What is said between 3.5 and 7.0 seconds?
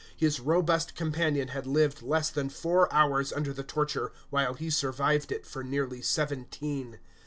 the torture, while he survived it for nearly seventeen.